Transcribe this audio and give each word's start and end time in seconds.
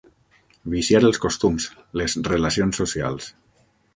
Viciar 0.73 1.01
els 1.09 1.19
costums, 1.25 1.69
les 2.01 2.17
relacions 2.31 2.83
socials. 2.83 3.31